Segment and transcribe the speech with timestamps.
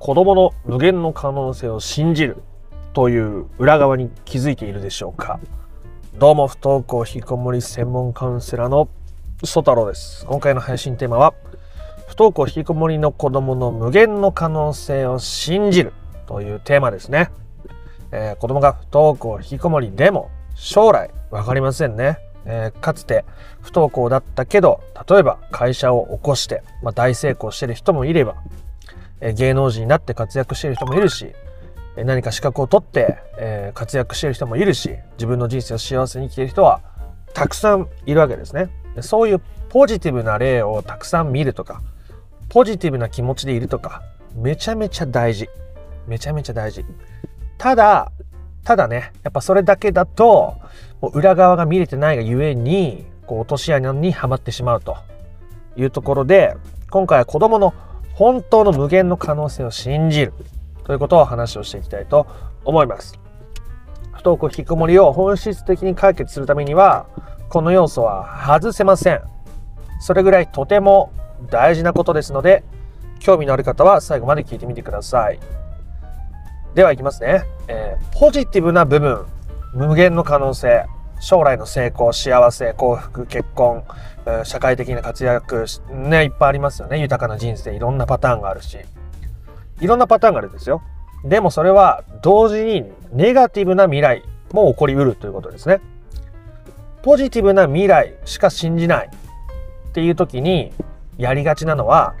[0.00, 2.42] 子供の無限の可能性を信じる
[2.94, 5.38] という裏側に気づいているでしょうか。
[6.14, 8.88] どうも不登校引きこもり専門カウンセラーの
[9.44, 10.24] 曽太郎です。
[10.24, 11.34] 今回の配信テーマは
[12.08, 15.92] 不登校引きこもりの子供の無限の可能性を信じる
[16.26, 17.30] というテーマですね、
[18.10, 22.16] えー、子供が不登校引きこもりでも将来分かりませんね。
[22.46, 23.26] えー、かつて
[23.60, 28.36] 不登校だったけど例えば会社を起こして、まあ、大成功してる人もいれば、
[29.34, 31.32] 芸能人になって活躍している人もいるし、
[31.96, 36.82] 何か資格を取って、活躍している人もいるし自分の人生を幸せに生きている人は
[37.32, 38.68] たくさんいるわけですね。
[39.00, 41.80] そういうポジティブな例をたくさん見るとか
[42.48, 44.02] ポジティブな気持ちでいるとか
[44.34, 45.48] めちゃめちゃ大事
[46.08, 46.84] めちゃめちゃ大事
[47.56, 48.10] ただ
[48.64, 50.56] ただねやっぱそれだけだと
[51.00, 54.96] 裏側が見れてないがゆえにこう落とし穴にはまってしまうと
[55.76, 56.56] いうところで
[56.90, 57.74] 今回は子どもの
[58.20, 60.34] 本当の無限の可能性を信じる
[60.84, 62.26] ということを話をしていきたいと
[62.66, 63.18] 思います。
[64.12, 67.06] 不登校引きこもりを本質的に解決するためには
[67.48, 69.22] この要素は外せません。
[70.00, 71.10] それぐらいとても
[71.48, 72.62] 大事なことですので
[73.20, 75.40] 興味のある方は最後まで聞いてみてください。
[76.74, 77.44] ではいきますね。
[77.68, 79.24] えー、ポジティブな部分
[79.72, 80.84] 無限の可能性
[81.20, 83.84] 将来の成功幸せ幸福結婚
[84.44, 86.98] 社会的な活躍ねいっぱいありますよね。
[86.98, 87.74] 豊かな人生。
[87.74, 88.78] いろんなパターンがあるし。
[89.80, 90.82] いろんなパターンがあるんですよ。
[91.24, 95.80] でもそれは同時にネガティブな未来も起こりうるということですね。
[97.02, 99.10] ポジティブな未来しか信じない。
[99.88, 100.72] っていう時に
[101.18, 102.14] やりがちなのは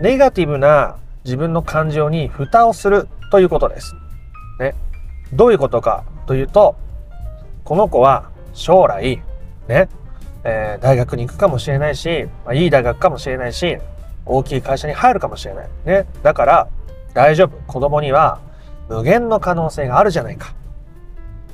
[0.00, 3.94] ネガティブな自分の感情に蓋をするということです。
[4.58, 4.74] ね、
[5.32, 6.76] どういうことかというと
[7.64, 9.22] この子は将来、
[9.68, 9.88] ね、
[10.44, 13.78] えー、大学に行くかもしれないし、まあ、いい大学かもしれないし、
[14.26, 15.68] 大きい会社に入るかもしれない。
[15.84, 16.06] ね。
[16.22, 16.68] だから、
[17.14, 17.56] 大丈夫。
[17.66, 18.40] 子供には
[18.88, 20.54] 無限の可能性があるじゃないか。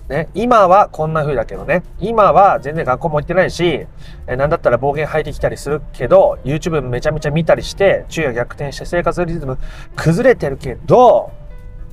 [0.08, 0.28] ね。
[0.34, 1.82] 今はこんな風だけどね。
[1.98, 3.86] 今は全然学校も行ってないし、
[4.26, 9.58] えー、なんだったら暴言吐いてきたりするけど、YouTube めちゃめちゃ見たりして、昼夜逆転して生活リズム
[9.96, 11.30] 崩れてるけど、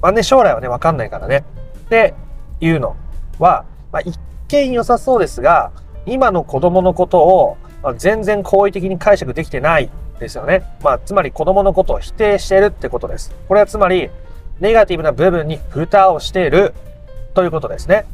[0.01, 1.43] まあね、将来はね、わかんないからね。
[1.85, 2.13] って
[2.59, 2.95] いうの
[3.39, 5.71] は、まあ、一見良さそうですが、
[6.05, 7.57] 今の子供のことを
[7.97, 9.89] 全然好意的に解釈できてない
[10.19, 10.63] ですよね。
[10.83, 13.33] まあ、つまり子供のことを否定してるってことです。
[13.47, 14.09] これはつまり、
[14.59, 16.73] ネガティブな部分に蓋をしている
[17.33, 18.05] ということですね。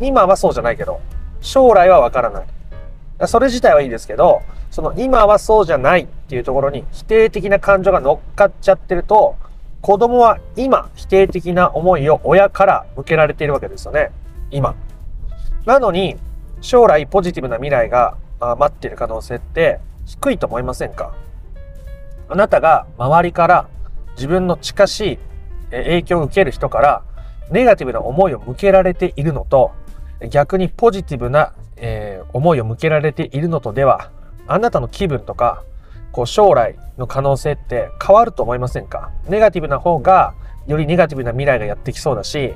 [0.00, 1.00] 今はそうじゃないけど、
[1.40, 2.46] 将来はわからない。
[3.26, 9.36] それ自体はいいですけど、その今はそうじゃないっていうところに否定的な感情が乗っかっちゃってると、
[9.80, 14.10] 子供は今否定的な思いを親から向けられているわけですよね。
[14.50, 14.74] 今。
[15.68, 16.16] なのに、
[16.62, 21.14] 将来ポジティブな未来が待っている可能性って低いと思いませんか？
[22.30, 23.68] あなたが周りから
[24.16, 25.18] 自分の近しい
[25.70, 27.02] 影響を受ける人から
[27.50, 29.72] ネガティブな思いを向けられているのと
[30.30, 34.10] 逆にポジティブな、え、思いを向けられているのとでは
[34.46, 35.62] あなたの気分とか
[36.12, 39.10] こう将来の可能性って変わると思いませんか？
[39.28, 40.34] ネガティブな方が
[40.66, 42.54] よりネガティブな未来がやってきそうだし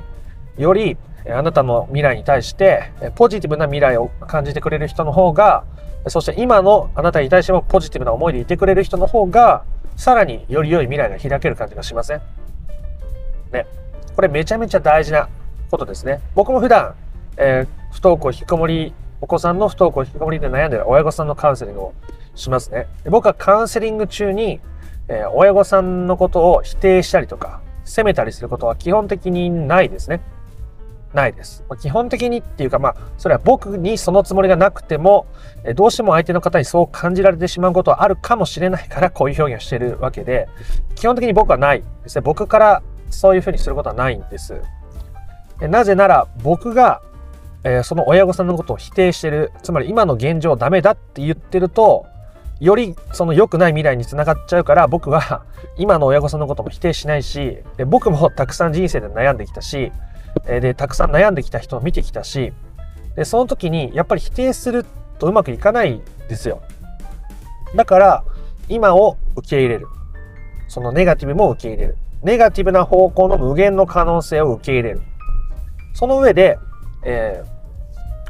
[0.57, 0.97] より
[1.29, 5.63] あなたの未来に対してポジティブな未来を感じてくれる人の方が
[6.07, 9.63] そして今のあなたに対してもポジティブな思いでいてくれる人の方が
[9.95, 12.21] さらにより良い未来が開ける感じがしません？
[13.51, 13.65] ね。
[14.15, 15.29] これめちゃめちゃ大事な
[15.71, 16.19] ことですね。
[16.35, 16.95] 僕も普段、
[17.37, 21.93] えー、不登校引きこもり、お子さんの不登校引きこもりで悩んでる親御さんのカウンセリングを
[22.35, 22.87] しますね。
[23.05, 24.59] 僕はカウンセリング中に、
[25.07, 30.21] えー、親御さんのことを否定したりとか、責めたりすることは基本的にないですね。
[31.13, 31.63] ないです。
[31.81, 35.25] 基本的にっていうか、まあ、それは僕にそのつもりがなくても、
[35.75, 40.47] どうしても相手の方にそう感じられてしまうことはあるかもしれないから、こういう表現をしてるわけで、
[40.95, 42.21] 基本的に僕はないですね。
[42.21, 44.61] 僕からそういうふうにすることはないんです。
[45.59, 47.01] なぜなら、僕が、
[47.63, 52.05] え、その親御さんのことを否定してる、つまり今の現状ダメだって言ってると、
[52.63, 55.43] よりその良くない未来につながっちゃうから僕は
[55.77, 57.57] 今の親御さんのことも否定しないし
[57.87, 59.91] 僕もたくさん人生で悩んできたし
[60.45, 62.53] でたくさん悩んできた人を見てきたし
[63.15, 64.85] でその時にやっぱり否定する
[65.19, 66.61] とうまくいかないですよ。
[67.75, 68.23] だから
[68.69, 69.87] 今を受け入れる。
[70.67, 71.97] そのネガティブも受け入れる。
[72.23, 75.01] ネガティブな方向の無限の可能性を受け入れる。
[75.93, 76.57] その上で、
[77.03, 77.43] え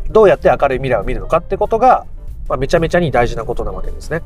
[0.08, 2.06] ー、どうやって明るい未来を見るのかってことが、
[2.50, 4.22] まあ、めちゃめちゃに大事なことなわけですね。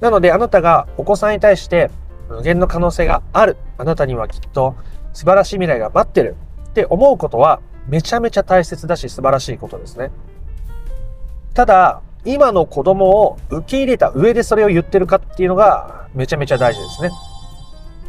[0.00, 1.90] なのであなたがお子さんに対して
[2.28, 3.56] 無限の可能性がある。
[3.78, 4.76] あなたにはきっと
[5.14, 6.36] 素晴らしい未来が待ってる
[6.68, 10.10] って思うことはめちゃめちゃ大切だし素晴らしいことですね。
[11.54, 17.10] ただ、今の子供を受け入れた上でそれを言ってるかっていうのがめちゃめちゃ大事ですね。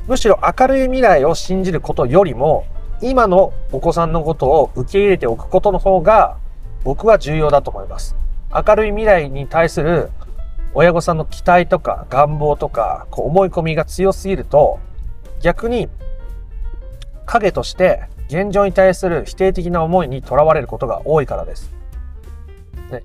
[0.08, 2.66] むしろ明るい未来を信じることよりも
[3.02, 6.38] 今のお子さんのことを受け入れておくことの方が
[6.84, 8.16] 僕は重要だと思います。
[8.54, 10.10] 明るい未来に対する
[10.74, 14.80] 親御さんの期待とか願望とかこう思い込みが強すぎると
[15.42, 15.90] 逆に
[17.26, 21.72] 影として現状に対する否定的な思いにとらわれることが多いからです。
[22.92, 23.04] ね、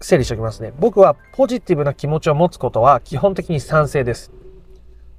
[0.00, 0.72] 整理しておきますね。
[0.78, 4.32] 僕はポジティブな気持ちを持つことは基本的に賛成です。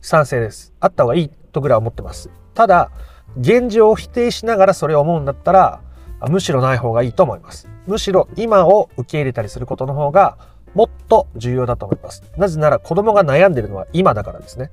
[0.01, 0.73] 賛成です。
[0.79, 2.29] あった方がいいとぐらい思ってます。
[2.53, 2.91] ただ、
[3.39, 5.81] 現状を否定しながらそれを思うんだったら、
[6.29, 7.67] むしろない方がいいと思います。
[7.87, 10.37] むしろ今を受け入れたりすることの方が
[10.73, 12.23] もっと重要だと思います。
[12.37, 14.71] なぜなら子供が悩んでるのは今だからですね。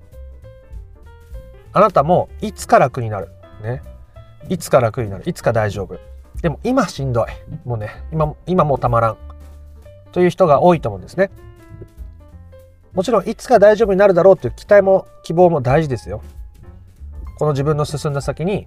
[1.72, 3.28] あなたもいつか楽になる。
[3.62, 3.82] ね。
[4.48, 5.24] いつか楽になる。
[5.26, 5.98] いつか大丈夫。
[6.42, 7.68] でも今しんどい。
[7.68, 9.16] もうね、今、今もうたまらん。
[10.12, 11.30] という人が多いと思うんですね。
[12.92, 16.22] もちろんいつか大丈夫になるだろうという期待も希望も大事ですよ。
[17.38, 18.66] この自分の進んだ先に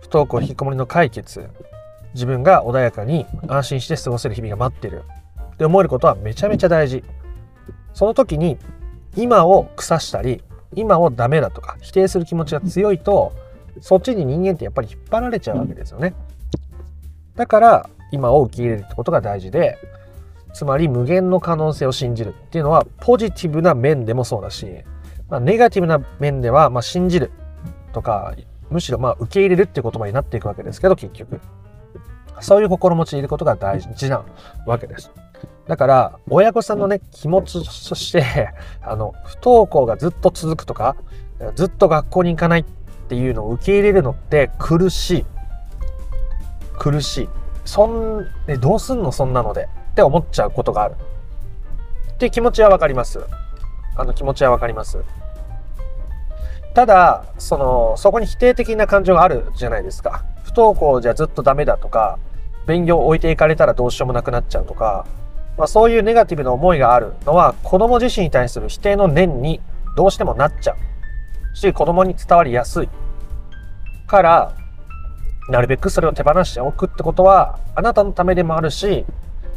[0.00, 1.46] 不登校引きこもりの解決
[2.14, 5.04] 自分が穏やかに安心して過ごせる日々が待ってる
[5.54, 7.04] って思えることはめちゃめちゃ大事。
[7.92, 8.56] その時に
[9.16, 10.42] 今を腐したり
[10.74, 13.32] 今をダメだとか否定する気持ちが強いと
[13.80, 16.14] そっちに人間ってやっぱり引っ張られちゃうわけですよね。
[17.36, 19.78] だから今を受け入れるってことが大事で
[20.52, 24.66] つまり無限の可能性を信じるっていうのはポジティブな面でもそうだし、
[25.28, 27.30] まあ、ネガティブな面ではま信じる
[27.92, 28.34] とか
[28.68, 31.40] むしろま受け入れるっていう言葉になっていくわけですけど結局
[32.40, 34.24] そういう心持ちでいることが大事な
[34.66, 35.10] わけです。
[35.70, 38.52] だから、親御さんのね、気持ちとして、
[38.82, 40.96] あの、不登校がずっと続くとか、
[41.54, 42.64] ずっと学校に行かないっ
[43.08, 45.26] ていうのを受け入れるのって苦しい。
[46.76, 47.28] 苦しい。
[47.64, 49.12] そん、ね、どうすんの？
[49.12, 49.68] そんなので。
[49.92, 50.96] って思っちゃうことがある。
[52.14, 53.20] っていう気持ちはわかります。
[53.94, 54.98] あの気持ちはわかります。
[56.74, 60.24] ただ、その、そこに否定的な感情があるじゃないですか。
[60.42, 62.18] 不登校じゃずっとダメだとか、
[62.66, 65.06] 勉強置いていかれたらどうしようもなくなっちゃうとか、
[65.60, 69.60] まあ、そういうネガティブな思いがあるのは子供自身に対する否定の念に
[69.94, 70.76] どうしてもなっちゃう。
[71.54, 72.88] し子供に伝わりやすい。
[74.06, 74.56] から
[75.50, 79.04] なるべくそれを手放しておくってことはあなたのためでもあるし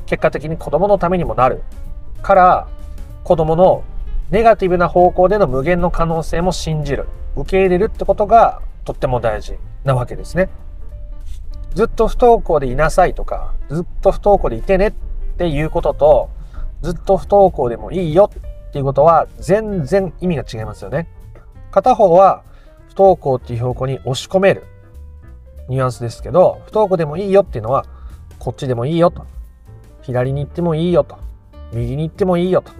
[0.05, 1.63] 結果的に子供のためにもなる。
[2.21, 2.67] から
[3.23, 3.85] 子供の
[4.29, 7.07] ネガティブな方向での無限の可能性も信じる。
[7.37, 9.55] 受け入れるってことがとっても大事
[9.85, 10.49] なわけですね。
[11.75, 14.93] ずっと不登校でいなさいとかずっと不登校でいてねっ
[15.43, 16.29] っていうことと、
[16.81, 21.09] ずっと不登校でもいいよっていうことは全然意味が違いますよね。
[21.69, 22.43] 片方は
[22.87, 24.63] 不登校っていう標高に押し込める
[25.67, 27.85] ニュアンスですけど、不登校でもいいよっていうのは、
[28.39, 29.25] こっちでもいいよと。
[30.01, 31.17] 左に行ってもいいよと。
[31.73, 32.71] 右に行ってもいいよと。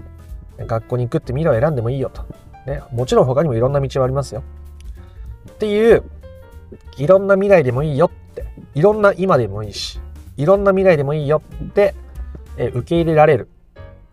[0.65, 2.24] 学校に行くって未来を選んでもいいよと。
[2.65, 4.44] ね、もちろん他にもいろんな道はありますよ。
[5.50, 6.04] っていう、
[6.98, 10.00] いろんな未来でもいいよって、いろんな今でもいいし、
[10.38, 11.94] いろんな未来でもいいよって
[12.58, 13.50] え受け入れられる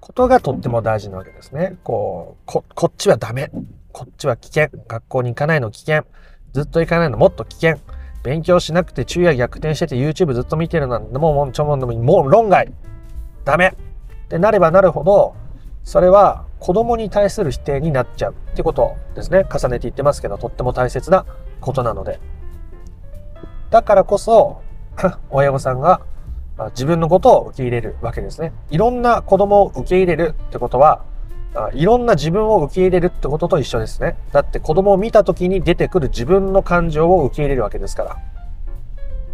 [0.01, 1.77] ことがとっても大事なわけですね。
[1.85, 3.51] こう、こ、こっちはダメ。
[3.93, 4.69] こっちは危険。
[4.89, 6.05] 学校に行かないの危険。
[6.53, 7.79] ずっと行かないのもっと危険。
[8.23, 12.73] 勉強しなくて昼夜逆転してて YouTube ずっと見てるなんてもうもうちょもんでももう論外。
[13.45, 13.75] ダメ。
[14.27, 15.35] ってなればなるほど、
[15.85, 19.45] それは子供に対する否定になっちゃうってことですね。
[19.45, 21.27] 重ねて言ってますけど、とっても大切な
[21.61, 22.21] ことなので。
[23.71, 24.63] だからこそ、
[25.31, 26.01] 親御さんが
[26.69, 28.53] 自分のことを受け入れるわけですね。
[28.71, 31.03] いろんな子供を受け入れるってことは、
[31.73, 34.17] いろんな自分を受け入れるってことと一緒ですね。
[34.33, 38.17] だって子供を見た時に出てくる自分の感情を受け入れるわけですから。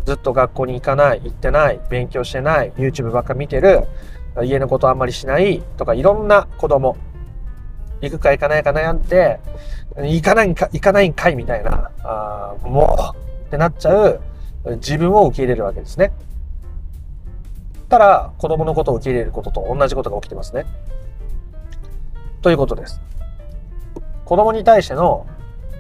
[0.05, 3.89] ずっと学校に行かない、行ってない、勉強してない、YouTube ばっか見てる、
[4.45, 6.97] 家のことあんまりしないとかいろんな子供。
[8.01, 9.41] 行くか行かないか悩んで、
[9.97, 14.21] 行かないんか、行かないんかいみたいな、あもうってなっちゃう
[14.77, 16.13] 自分を受け入れるわけですね。
[17.89, 20.67] たら子供のことを受け入れることと同じことが起きてますね。
[22.43, 23.01] ということです。
[24.25, 25.27] 子供に対しての、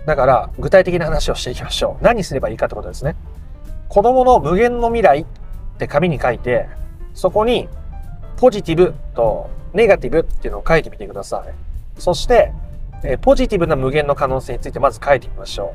[0.06, 2.04] だから具体的な話をしていきましょう。
[2.04, 3.16] 何すればいいかってことですね。
[3.88, 5.26] 子供の無限の未来っ
[5.78, 6.68] て紙に書いて、
[7.14, 7.68] そこに
[8.36, 12.00] ポジティブとネガティブっていうのを書いてみてください。
[12.00, 12.52] そして、
[13.02, 15.74] えポジティブな無限の可能性についてまず書いてみましょ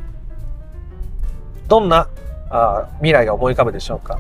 [1.66, 1.70] う。
[1.70, 2.08] どんな
[2.50, 4.20] あ未来が思い浮かぶでしょうか。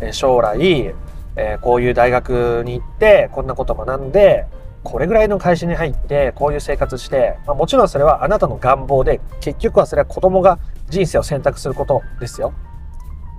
[0.00, 0.94] え将来、
[1.38, 4.46] えー、こういう大学に行ってこんなこと学んで
[4.82, 12.52] これぐらいの会社に入ってこういう生活して、まあ、もちろんそれはあなたの願望で結局はそれは子供が人生を選択することですよ。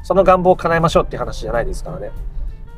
[0.04, 2.12] その願望を叶えましょうっていう話じゃないですからね。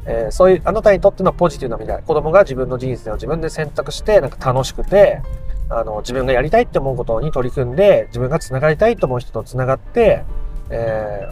[0.06, 5.22] えー、そういうあなたにとってのポジティブな未来子供が自分の人生を自分で選択してなんか楽しくて
[5.70, 10.24] あの自分がやりたいって思うことに取り組んで自分がつながりたいと思う人とつながって、
[10.72, 11.28] え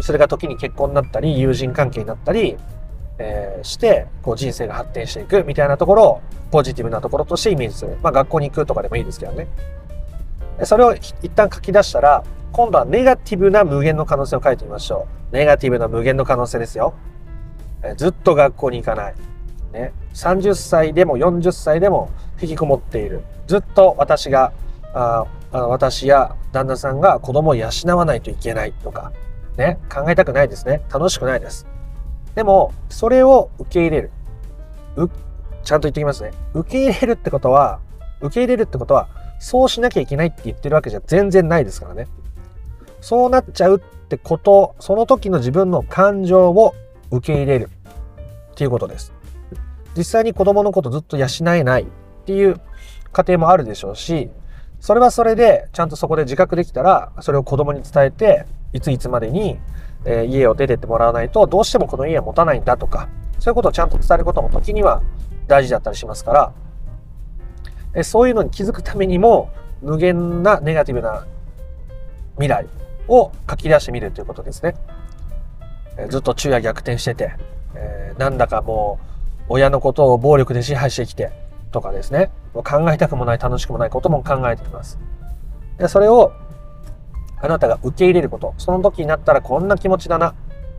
[0.00, 2.56] ー、それが時に結婚になったり友人関係になったり、
[3.18, 6.20] えー、してこう人生が発展していくみたいなところを
[6.50, 9.48] ポジティブなところとしてイメージする、まあ、学校に行くとかでもいいですけどね。
[10.64, 15.36] それを一旦書き出したら今度はネガティブな無限の可能性を書いてみましょう。
[15.36, 16.94] ネガティブな無限の可能性ですよ、
[17.82, 19.14] えー、ずっと学校に行かない。
[19.72, 22.10] ね、30歳でも40歳でも
[22.40, 23.22] 引きこもっている。
[23.46, 24.52] ずっと私が
[24.94, 29.12] あ私や旦那さんが子供を養わないといけないとか、
[29.56, 30.82] ね、考えたくないですね。
[30.92, 31.66] 楽しくないです。
[32.38, 34.12] でもそれを受け入れる。
[34.94, 35.10] う
[35.64, 36.30] ちゃんと言ってきますね。
[36.54, 37.80] 受け入れるってことは
[38.20, 39.08] 受け入れるってことは
[39.40, 42.06] そうしなきゃいけないって言ってるわけじゃ全然ないですからね。
[43.00, 46.76] そうなっちゃうってことその時の自分の感情を
[47.10, 47.70] 受け入れる
[48.52, 49.12] っていうことです。
[49.96, 51.26] 実際に子供のことずっと養
[51.56, 51.86] えないっ
[52.24, 52.60] ていう
[53.10, 54.30] 家庭もあるでしょうし、
[54.78, 59.58] それはそれでちゃんとそこで自覚できたら、それを子供に伝えて、いついつまでに、
[60.04, 65.02] え、家を出てってもらわないと、どうしてもこの家は持たないんだとか、そういうことをちゃんと伝えることも時には
[65.46, 66.52] 大事だったりしますから、
[67.94, 69.50] えそういうのに気づくためにも、
[69.82, 71.26] 無限なネガティブな
[72.34, 72.66] 未来
[73.06, 74.74] を書き出してみるということですね。
[75.98, 77.32] えずっと昼夜逆転してて、
[77.74, 79.08] えー、なんだかもう
[79.48, 81.32] 親のことを暴力で支配してきて
[81.72, 84.98] とかですね考えたくもない楽しくもないことも考えてきます
[85.78, 86.32] でそれを
[87.40, 88.54] あなたが受け入れること。
[88.58, 90.34] その時になったらこんな気持ちだな。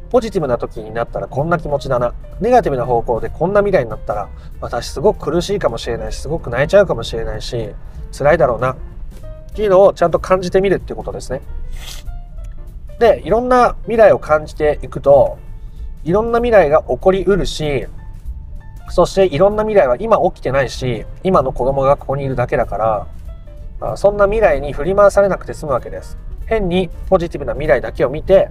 [0.10, 2.13] ポジティブな時になったらこんな気持ちだな。
[2.42, 7.70] ネガティブな方向でこんな未来になったら私すごく苦しいかもしれないしすごく泣いちゃうかもしれないし
[8.12, 8.72] 辛いだろうな。
[8.72, 8.75] っ
[9.54, 11.42] ていうのをちゃんと感じてみるっていうことですね。
[13.00, 15.38] でいろんな未来を感じていくと
[16.04, 17.88] いろんな未来が起こりうるし
[18.89, 23.08] そしていろんな未来は今起きてないし、今の子供がここにいるだけだか
[23.80, 26.18] ら、そんな未来に振り回されなくて済むわけです。
[26.50, 28.50] 変にポジティブな未来だけを見て、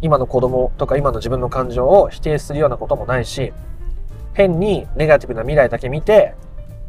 [0.00, 3.52] 今の子供とか今の自分の感情を否定するようなこともないし、
[4.34, 6.34] 変にネガティブな未来だけ見て、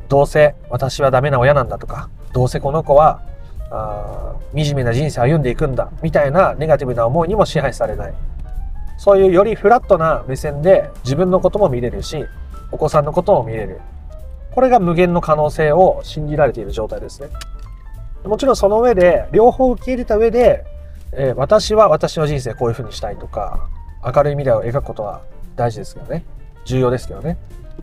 [0.10, 3.22] どうせ私はダメな親なんだとか、どうせこの子は
[3.72, 8.14] あ惨めな人生を歩んでいくんだみたいなネガティブな思いにも支配されない。
[8.98, 12.26] そういうよりフラットな目線で自分のことも見れるし、
[12.72, 13.82] お子さんのことを見れる。
[14.52, 17.30] これが無限の可能性を信じられている状態ですね。
[18.26, 20.66] もちろんその上で、両方受け入れた上で、
[21.12, 23.70] えー、私は私の人生こういうふうにしたいとか、
[24.04, 25.22] 明るい未来を描くことは
[25.56, 26.26] 大事ですけどね。
[26.66, 27.38] 重要ですけどね。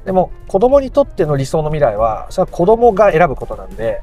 [0.05, 4.01] でも、子供にとっての理想の未来は、それは子供が選ぶことなんで、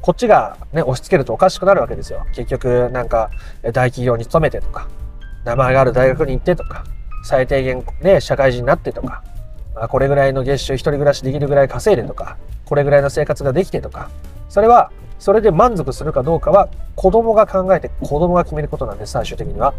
[0.00, 2.24] こっちがね、押し付けるとおかしくなるわけですよ。
[2.34, 3.30] 結局、なんか、
[3.62, 4.88] 大企業に勤めてとか、
[5.44, 6.84] 名前がある大学に行ってとか、
[7.24, 9.22] 最低限ね、社会人になってとか、
[9.74, 14.10] あこれぐらいの月収一人暮らしできるぐらい稼いでとかこれぐらいの生活ができてとか
[14.48, 19.74] それはそれで満足するかどうかは子供が考えて子供が決めることなんです最終的には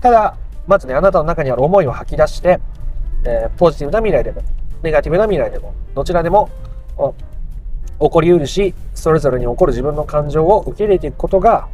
[0.00, 0.36] ただ
[0.68, 2.60] まずねあなたの中にある思いを吐き出して、
[3.24, 4.42] えー、ポジティブな未来でも
[4.82, 6.48] ネガティブな未来でもどちらでも
[7.98, 11.68] 起こりうるしそれぞれに起こる自分の感情を受け入れていくことが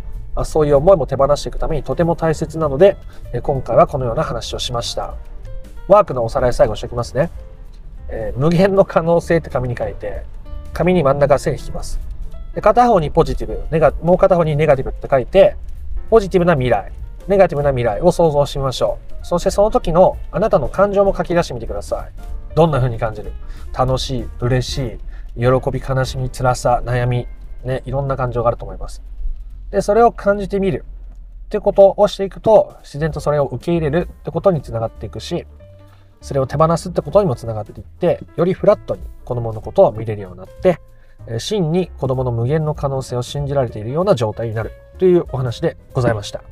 [0.45, 2.97] そういう思いも手放していくためにとても大切なので
[3.43, 5.15] 今回はこのような話をしました。
[5.89, 7.31] ワークのおさらい最後しておきますね。
[8.09, 10.25] えー、無限の可能性って紙に書いて、
[10.73, 12.01] 紙に真ん中線引きます。
[12.57, 15.57] で片方にポジティブ、ネガもう片方にネガティブって書いて、
[16.09, 16.91] ポジティブな未来、
[17.29, 19.27] ネガティブな未来を想像しましょう。
[19.27, 22.55] そしてその時のあなたの感情も書き出してみてください。
[22.55, 23.33] どんな風に感じる？
[23.77, 24.79] 楽しい、嬉し
[25.37, 27.29] い、喜び、悲しみ、辛さ、悩み、
[27.63, 29.03] ね、いろんな感情があると思います。
[29.71, 30.87] で、それを感じてみる
[31.45, 35.47] ってことをしていくと、自然とそれを受け入れるってことにつながっていくし、
[36.23, 40.81] それを手放すってことにもつながっていって、よりフラットに子供のことを見れるようになって、
[41.39, 46.43] 真に子供の無限の可能性を信じられているような状態になるというお話でございました。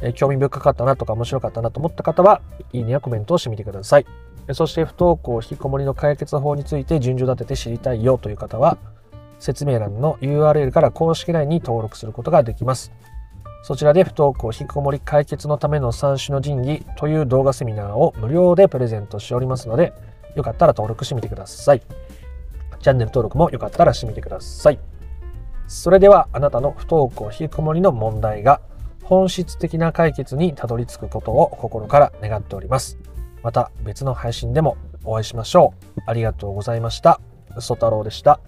[0.00, 2.40] え興味深かったなとか面白かったなと思った方は、
[2.72, 4.06] いいねやコメントをしてみてください。
[4.52, 8.76] そして不登校引きこもりの解決法について順序立てて知りたいよという方は、
[9.38, 12.92] 説明欄の URL から公式 LINE に登録することができます。
[13.62, 19.94] そちらで不登校引きこもり解決のための三種の神器という動画セミナーを無料でプレゼントしておりますので、
[20.36, 21.82] よかったら登録してみてください。
[22.84, 24.78] チャンネル登録もよかったらしてみてください。
[25.66, 28.60] それではあなたの不登校引きこもりの問題が
[29.02, 32.98] 本質的な解決にたどり着くことを心から願っております。
[33.42, 36.00] また別の配信でもお会いしましょう。
[36.06, 37.20] ありがとうございました。
[37.56, 38.38] 嘘太郎でした。